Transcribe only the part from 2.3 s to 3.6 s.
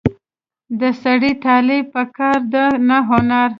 ده نه هنر.